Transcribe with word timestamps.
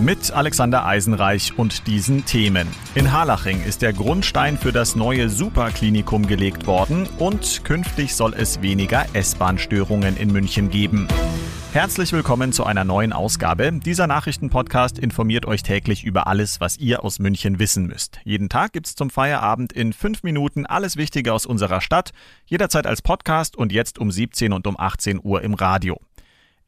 mit 0.00 0.32
Alexander 0.32 0.86
Eisenreich 0.86 1.58
und 1.58 1.86
diesen 1.86 2.24
Themen. 2.24 2.66
In 2.94 3.12
Harlaching 3.12 3.62
ist 3.62 3.82
der 3.82 3.92
Grundstein 3.92 4.56
für 4.56 4.72
das 4.72 4.96
neue 4.96 5.28
Superklinikum 5.28 6.26
gelegt 6.26 6.66
worden 6.66 7.06
und 7.18 7.64
künftig 7.64 8.14
soll 8.14 8.34
es 8.34 8.62
weniger 8.62 9.04
S-Bahn-Störungen 9.12 10.16
in 10.16 10.32
München 10.32 10.70
geben. 10.70 11.06
Herzlich 11.72 12.12
willkommen 12.12 12.52
zu 12.52 12.64
einer 12.64 12.82
neuen 12.82 13.12
Ausgabe. 13.12 13.70
Dieser 13.72 14.08
Nachrichtenpodcast 14.08 14.98
informiert 14.98 15.46
euch 15.46 15.62
täglich 15.62 16.02
über 16.02 16.26
alles, 16.26 16.60
was 16.60 16.78
ihr 16.78 17.04
aus 17.04 17.20
München 17.20 17.60
wissen 17.60 17.86
müsst. 17.86 18.18
Jeden 18.24 18.48
Tag 18.48 18.72
gibt's 18.72 18.96
zum 18.96 19.08
Feierabend 19.08 19.72
in 19.72 19.92
fünf 19.92 20.24
Minuten 20.24 20.66
alles 20.66 20.96
Wichtige 20.96 21.32
aus 21.32 21.46
unserer 21.46 21.80
Stadt, 21.80 22.10
jederzeit 22.46 22.88
als 22.88 23.02
Podcast 23.02 23.56
und 23.56 23.70
jetzt 23.70 24.00
um 24.00 24.10
17 24.10 24.52
und 24.52 24.66
um 24.66 24.80
18 24.80 25.20
Uhr 25.22 25.42
im 25.42 25.54
Radio. 25.54 26.00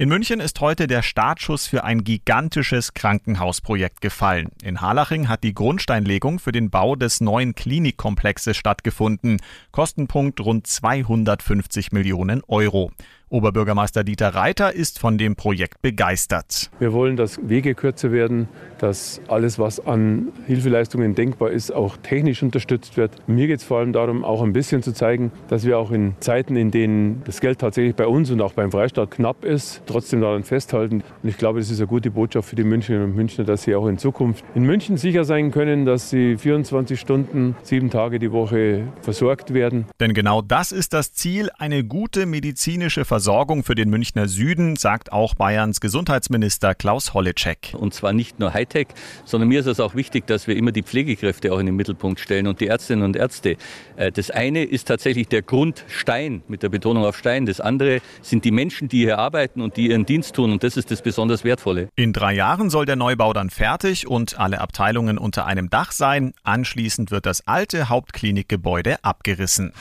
In 0.02 0.08
München 0.08 0.40
ist 0.40 0.60
heute 0.60 0.88
der 0.88 1.00
Startschuss 1.02 1.68
für 1.68 1.84
ein 1.84 2.02
gigantisches 2.02 2.92
Krankenhausprojekt 2.92 4.00
gefallen. 4.00 4.48
In 4.60 4.80
Harlaching 4.80 5.28
hat 5.28 5.44
die 5.44 5.54
Grundsteinlegung 5.54 6.40
für 6.40 6.50
den 6.50 6.70
Bau 6.70 6.96
des 6.96 7.20
neuen 7.20 7.54
Klinikkomplexes 7.54 8.56
stattgefunden. 8.56 9.40
Kostenpunkt 9.70 10.40
rund 10.40 10.66
250 10.66 11.92
Millionen 11.92 12.42
Euro. 12.48 12.90
Oberbürgermeister 13.32 14.04
Dieter 14.04 14.34
Reiter 14.34 14.74
ist 14.74 14.98
von 14.98 15.16
dem 15.16 15.36
Projekt 15.36 15.80
begeistert. 15.80 16.70
Wir 16.78 16.92
wollen, 16.92 17.16
dass 17.16 17.40
Wege 17.48 17.74
kürzer 17.74 18.12
werden, 18.12 18.46
dass 18.78 19.22
alles, 19.26 19.58
was 19.58 19.80
an 19.86 20.28
Hilfeleistungen 20.46 21.14
denkbar 21.14 21.50
ist, 21.50 21.70
auch 21.72 21.96
technisch 21.96 22.42
unterstützt 22.42 22.98
wird. 22.98 23.26
Mir 23.26 23.46
geht 23.46 23.60
es 23.60 23.64
vor 23.64 23.78
allem 23.78 23.94
darum, 23.94 24.22
auch 24.22 24.42
ein 24.42 24.52
bisschen 24.52 24.82
zu 24.82 24.92
zeigen, 24.92 25.32
dass 25.48 25.64
wir 25.64 25.78
auch 25.78 25.92
in 25.92 26.14
Zeiten, 26.20 26.56
in 26.56 26.70
denen 26.70 27.22
das 27.24 27.40
Geld 27.40 27.58
tatsächlich 27.58 27.96
bei 27.96 28.06
uns 28.06 28.30
und 28.30 28.42
auch 28.42 28.52
beim 28.52 28.70
Freistaat 28.70 29.10
knapp 29.10 29.46
ist, 29.46 29.80
trotzdem 29.86 30.20
daran 30.20 30.44
festhalten. 30.44 31.02
Und 31.22 31.28
ich 31.28 31.38
glaube, 31.38 31.58
das 31.58 31.70
ist 31.70 31.80
eine 31.80 31.86
gute 31.86 32.10
Botschaft 32.10 32.50
für 32.50 32.56
die 32.56 32.64
Münchnerinnen 32.64 33.12
und 33.12 33.16
Münchner, 33.16 33.44
dass 33.44 33.62
sie 33.62 33.74
auch 33.74 33.86
in 33.86 33.96
Zukunft 33.96 34.44
in 34.54 34.64
München 34.64 34.98
sicher 34.98 35.24
sein 35.24 35.52
können, 35.52 35.86
dass 35.86 36.10
sie 36.10 36.36
24 36.36 37.00
Stunden, 37.00 37.56
sieben 37.62 37.88
Tage 37.88 38.18
die 38.18 38.30
Woche 38.30 38.88
versorgt 39.00 39.54
werden. 39.54 39.86
Denn 40.00 40.12
genau 40.12 40.42
das 40.42 40.70
ist 40.70 40.92
das 40.92 41.14
Ziel, 41.14 41.48
eine 41.58 41.82
gute 41.82 42.26
medizinische 42.26 43.06
Versorgung 43.06 43.21
Versorgung 43.22 43.62
für 43.62 43.76
den 43.76 43.88
Münchner 43.88 44.26
Süden, 44.26 44.74
sagt 44.74 45.12
auch 45.12 45.36
Bayerns 45.36 45.80
Gesundheitsminister 45.80 46.74
Klaus 46.74 47.14
Holleczek. 47.14 47.72
Und 47.78 47.94
zwar 47.94 48.12
nicht 48.12 48.40
nur 48.40 48.52
Hightech, 48.52 48.88
sondern 49.24 49.48
mir 49.48 49.60
ist 49.60 49.66
es 49.66 49.78
auch 49.78 49.94
wichtig, 49.94 50.26
dass 50.26 50.48
wir 50.48 50.56
immer 50.56 50.72
die 50.72 50.82
Pflegekräfte 50.82 51.52
auch 51.52 51.60
in 51.60 51.66
den 51.66 51.76
Mittelpunkt 51.76 52.18
stellen 52.18 52.48
und 52.48 52.60
die 52.60 52.66
Ärztinnen 52.66 53.04
und 53.04 53.14
Ärzte. 53.14 53.58
Äh, 53.94 54.10
das 54.10 54.32
eine 54.32 54.64
ist 54.64 54.88
tatsächlich 54.88 55.28
der 55.28 55.42
Grundstein 55.42 56.42
mit 56.48 56.64
der 56.64 56.68
Betonung 56.68 57.04
auf 57.04 57.16
Stein. 57.16 57.46
Das 57.46 57.60
andere 57.60 58.00
sind 58.22 58.44
die 58.44 58.50
Menschen, 58.50 58.88
die 58.88 58.98
hier 58.98 59.20
arbeiten 59.20 59.60
und 59.60 59.76
die 59.76 59.90
ihren 59.90 60.04
Dienst 60.04 60.34
tun. 60.34 60.50
Und 60.50 60.64
das 60.64 60.76
ist 60.76 60.90
das 60.90 61.00
besonders 61.00 61.44
Wertvolle. 61.44 61.90
In 61.94 62.12
drei 62.12 62.34
Jahren 62.34 62.70
soll 62.70 62.86
der 62.86 62.96
Neubau 62.96 63.32
dann 63.32 63.50
fertig 63.50 64.08
und 64.08 64.40
alle 64.40 64.60
Abteilungen 64.60 65.16
unter 65.16 65.46
einem 65.46 65.70
Dach 65.70 65.92
sein. 65.92 66.32
Anschließend 66.42 67.12
wird 67.12 67.26
das 67.26 67.46
alte 67.46 67.88
Hauptklinikgebäude 67.88 68.96
abgerissen. 69.04 69.72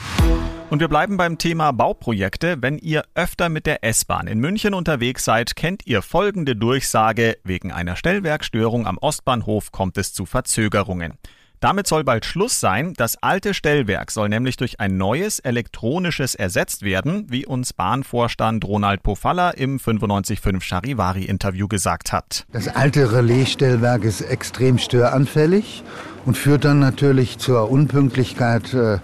Und 0.72 0.80
wir 0.80 0.88
bleiben 0.88 1.18
beim 1.18 1.38
Thema 1.38 1.74
Bauprojekte. 1.74 2.62
Wenn 2.62 2.78
ihr 2.78 3.04
öfter 3.14 3.50
mit 3.50 3.66
der 3.66 3.84
S-Bahn 3.84 4.28
in 4.28 4.40
München 4.40 4.74
unterwegs 4.74 5.26
seid, 5.26 5.58
kennt 5.58 5.86
ihr 5.86 6.02
folgende 6.02 6.56
Durchsage. 6.56 7.38
Wegen 7.44 7.74
einer 7.74 7.98
Stellwerkstörung 7.98 8.88
am 8.88 8.98
Ostbahnhof 8.98 9.74
kommt 9.74 9.98
es 9.98 10.14
zu 10.14 10.26
Verzögerungen. 10.26 11.16
Damit 11.60 11.88
soll 11.88 12.06
bald 12.06 12.24
Schluss 12.24 12.62
sein. 12.62 12.94
Das 12.96 13.22
alte 13.22 13.54
Stellwerk 13.54 14.12
soll 14.12 14.30
nämlich 14.30 14.56
durch 14.56 14.80
ein 14.80 14.96
neues 14.96 15.40
elektronisches 15.40 16.36
ersetzt 16.36 16.84
werden, 16.84 17.26
wie 17.30 17.46
uns 17.46 17.74
Bahnvorstand 17.74 18.64
Ronald 18.64 19.04
Pofalla 19.04 19.50
im 19.50 19.72
955 19.76 20.64
Charivari 20.64 21.26
Interview 21.26 21.68
gesagt 21.68 22.14
hat. 22.14 22.46
Das 22.54 22.70
alte 22.70 23.12
Relaisstellwerk 23.12 24.06
ist 24.06 24.22
extrem 24.22 24.78
störanfällig 24.78 25.84
und 26.26 26.38
führt 26.38 26.64
dann 26.64 26.80
natürlich 26.80 27.40
zur 27.40 27.70
Unpünktlichkeit 27.70 28.74
äh, 28.74 29.00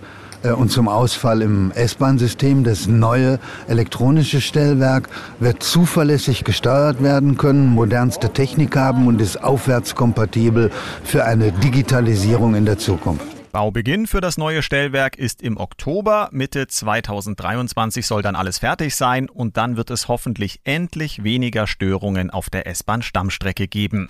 und 0.56 0.72
zum 0.72 0.88
Ausfall 0.88 1.42
im 1.42 1.72
S-Bahn-System. 1.72 2.64
Das 2.64 2.88
neue 2.88 3.40
elektronische 3.68 4.40
Stellwerk 4.40 5.10
wird 5.40 5.64
zuverlässig 5.64 6.44
gesteuert 6.44 7.04
werden 7.04 7.38
können, 7.38 7.68
modernste 7.68 8.32
Technik 8.32 8.76
haben 8.76 9.08
und 9.08 9.20
ist 9.20 9.44
aufwärtskompatibel 9.44 10.72
für 11.04 11.26
eine 11.26 11.52
Digitalisierung 11.52 12.56
in 12.56 12.66
der 12.66 12.78
Zukunft. 12.78 13.26
Baubeginn 13.52 14.06
für 14.06 14.22
das 14.22 14.38
neue 14.38 14.62
Stellwerk 14.62 15.18
ist 15.18 15.42
im 15.42 15.58
Oktober. 15.58 16.30
Mitte 16.32 16.68
2023 16.68 18.06
soll 18.06 18.22
dann 18.22 18.36
alles 18.36 18.60
fertig 18.60 18.96
sein 18.96 19.30
und 19.30 19.58
dann 19.58 19.78
wird 19.78 19.90
es 19.90 20.08
hoffentlich 20.08 20.60
endlich 20.64 21.24
weniger 21.24 21.66
Störungen 21.66 22.30
auf 22.30 22.52
der 22.52 22.68
S-Bahn-Stammstrecke 22.68 23.68
geben. 23.68 24.10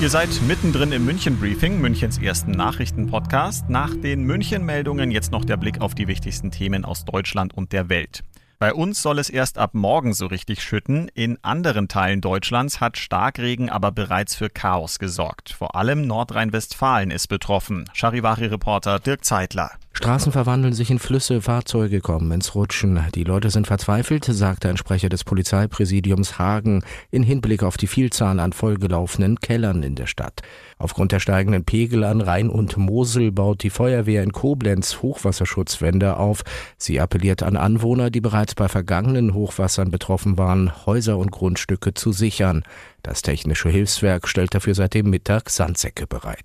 Ihr 0.00 0.10
seid 0.10 0.30
mittendrin 0.46 0.92
im 0.92 1.04
München 1.04 1.38
Briefing, 1.40 1.80
Münchens 1.80 2.18
ersten 2.18 2.52
Nachrichtenpodcast. 2.52 3.68
Nach 3.68 3.94
den 3.96 4.22
München-Meldungen 4.22 5.10
jetzt 5.10 5.32
noch 5.32 5.44
der 5.44 5.56
Blick 5.56 5.80
auf 5.80 5.94
die 5.94 6.06
wichtigsten 6.06 6.50
Themen 6.50 6.84
aus 6.84 7.04
Deutschland 7.04 7.52
und 7.52 7.72
der 7.72 7.88
Welt. 7.88 8.22
Bei 8.60 8.74
uns 8.74 9.02
soll 9.02 9.20
es 9.20 9.30
erst 9.30 9.56
ab 9.56 9.74
morgen 9.74 10.14
so 10.14 10.26
richtig 10.26 10.62
schütten. 10.62 11.08
In 11.14 11.38
anderen 11.42 11.86
Teilen 11.86 12.20
Deutschlands 12.20 12.80
hat 12.80 12.96
Starkregen 12.98 13.70
aber 13.70 13.92
bereits 13.92 14.34
für 14.34 14.50
Chaos 14.50 14.98
gesorgt. 14.98 15.50
Vor 15.50 15.76
allem 15.76 16.06
Nordrhein-Westfalen 16.06 17.12
ist 17.12 17.28
betroffen. 17.28 17.84
Charivari-Reporter 17.92 18.98
Dirk 18.98 19.24
Zeitler. 19.24 19.72
Straßen 19.98 20.30
verwandeln 20.30 20.74
sich 20.74 20.92
in 20.92 21.00
Flüsse, 21.00 21.42
Fahrzeuge 21.42 22.00
kommen 22.00 22.30
ins 22.30 22.54
Rutschen. 22.54 23.00
Die 23.16 23.24
Leute 23.24 23.50
sind 23.50 23.66
verzweifelt, 23.66 24.24
sagte 24.24 24.68
ein 24.68 24.76
Sprecher 24.76 25.08
des 25.08 25.24
Polizeipräsidiums 25.24 26.38
Hagen 26.38 26.84
in 27.10 27.24
Hinblick 27.24 27.64
auf 27.64 27.76
die 27.76 27.88
Vielzahl 27.88 28.38
an 28.38 28.52
vollgelaufenen 28.52 29.40
Kellern 29.40 29.82
in 29.82 29.96
der 29.96 30.06
Stadt. 30.06 30.42
Aufgrund 30.78 31.10
der 31.10 31.18
steigenden 31.18 31.64
Pegel 31.64 32.04
an 32.04 32.20
Rhein 32.20 32.48
und 32.48 32.76
Mosel 32.76 33.32
baut 33.32 33.64
die 33.64 33.70
Feuerwehr 33.70 34.22
in 34.22 34.30
Koblenz 34.30 35.02
Hochwasserschutzwände 35.02 36.16
auf. 36.16 36.44
Sie 36.76 37.00
appelliert 37.00 37.42
an 37.42 37.56
Anwohner, 37.56 38.10
die 38.10 38.20
bereits 38.20 38.54
bei 38.54 38.68
vergangenen 38.68 39.34
Hochwassern 39.34 39.90
betroffen 39.90 40.38
waren, 40.38 40.86
Häuser 40.86 41.18
und 41.18 41.32
Grundstücke 41.32 41.92
zu 41.94 42.12
sichern. 42.12 42.62
Das 43.02 43.22
Technische 43.22 43.68
Hilfswerk 43.68 44.28
stellt 44.28 44.54
dafür 44.54 44.76
seit 44.76 44.94
dem 44.94 45.10
Mittag 45.10 45.50
Sandsäcke 45.50 46.06
bereit. 46.06 46.44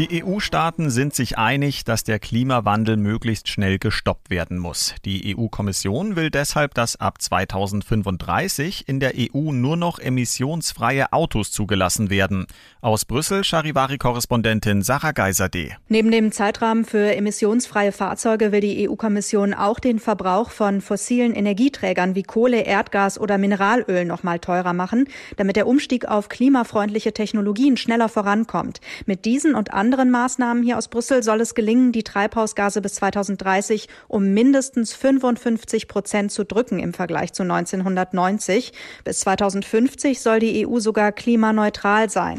Die 0.00 0.24
EU-Staaten 0.24 0.88
sind 0.88 1.14
sich 1.14 1.36
einig, 1.36 1.84
dass 1.84 2.04
der 2.04 2.18
Klimawandel 2.18 2.96
möglichst 2.96 3.48
schnell 3.48 3.78
gestoppt 3.78 4.30
werden 4.30 4.56
muss. 4.56 4.94
Die 5.04 5.36
EU-Kommission 5.36 6.16
will 6.16 6.30
deshalb, 6.30 6.72
dass 6.72 6.96
ab 6.96 7.20
2035 7.20 8.88
in 8.88 8.98
der 8.98 9.12
EU 9.14 9.52
nur 9.52 9.76
noch 9.76 9.98
emissionsfreie 9.98 11.12
Autos 11.12 11.52
zugelassen 11.52 12.08
werden. 12.08 12.46
Aus 12.80 13.04
Brüssel 13.04 13.44
Charivari-Korrespondentin 13.44 14.80
Sarah 14.80 15.12
Geiser-D. 15.12 15.76
Neben 15.90 16.10
dem 16.10 16.32
Zeitrahmen 16.32 16.86
für 16.86 17.14
emissionsfreie 17.14 17.92
Fahrzeuge 17.92 18.52
will 18.52 18.62
die 18.62 18.88
EU-Kommission 18.88 19.52
auch 19.52 19.80
den 19.80 19.98
Verbrauch 19.98 20.48
von 20.50 20.80
fossilen 20.80 21.34
Energieträgern 21.34 22.14
wie 22.14 22.22
Kohle, 22.22 22.62
Erdgas 22.62 23.20
oder 23.20 23.36
Mineralöl 23.36 24.06
noch 24.06 24.22
mal 24.22 24.38
teurer 24.38 24.72
machen, 24.72 25.08
damit 25.36 25.56
der 25.56 25.66
Umstieg 25.66 26.06
auf 26.06 26.30
klimafreundliche 26.30 27.12
Technologien 27.12 27.76
schneller 27.76 28.08
vorankommt. 28.08 28.80
Mit 29.04 29.26
diesen 29.26 29.54
und 29.54 29.74
anderen 29.90 30.12
Maßnahmen 30.12 30.62
hier 30.62 30.78
aus 30.78 30.86
Brüssel 30.86 31.24
soll 31.24 31.40
es 31.40 31.56
gelingen, 31.56 31.90
die 31.90 32.04
Treibhausgase 32.04 32.80
bis 32.80 32.94
2030 32.94 33.88
um 34.06 34.32
mindestens 34.32 34.92
55 34.92 35.88
Prozent 35.88 36.30
zu 36.30 36.44
drücken 36.44 36.78
im 36.78 36.94
Vergleich 36.94 37.32
zu 37.32 37.42
1990. 37.42 38.72
Bis 39.02 39.18
2050 39.18 40.20
soll 40.20 40.38
die 40.38 40.64
EU 40.64 40.78
sogar 40.78 41.10
klimaneutral 41.10 42.08
sein. 42.08 42.38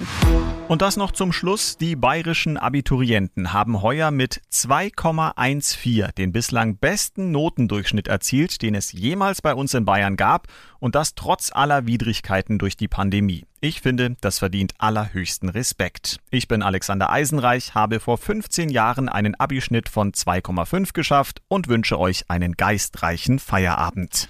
Und 0.71 0.81
das 0.81 0.95
noch 0.95 1.11
zum 1.11 1.33
Schluss. 1.33 1.75
Die 1.75 1.97
bayerischen 1.97 2.55
Abiturienten 2.55 3.51
haben 3.51 3.81
heuer 3.81 4.09
mit 4.09 4.39
2,14 4.53 6.13
den 6.13 6.31
bislang 6.31 6.77
besten 6.77 7.31
Notendurchschnitt 7.31 8.07
erzielt, 8.07 8.61
den 8.61 8.75
es 8.75 8.93
jemals 8.93 9.41
bei 9.41 9.53
uns 9.53 9.73
in 9.73 9.83
Bayern 9.83 10.15
gab. 10.15 10.47
Und 10.79 10.95
das 10.95 11.13
trotz 11.13 11.51
aller 11.51 11.87
Widrigkeiten 11.87 12.57
durch 12.57 12.77
die 12.77 12.87
Pandemie. 12.87 13.43
Ich 13.59 13.81
finde, 13.81 14.15
das 14.21 14.39
verdient 14.39 14.71
allerhöchsten 14.77 15.49
Respekt. 15.49 16.21
Ich 16.29 16.47
bin 16.47 16.63
Alexander 16.63 17.09
Eisenreich, 17.09 17.75
habe 17.75 17.99
vor 17.99 18.17
15 18.17 18.69
Jahren 18.69 19.09
einen 19.09 19.35
Abischnitt 19.35 19.89
von 19.89 20.13
2,5 20.13 20.93
geschafft 20.93 21.41
und 21.49 21.67
wünsche 21.67 21.99
euch 21.99 22.29
einen 22.29 22.53
geistreichen 22.53 23.39
Feierabend. 23.39 24.29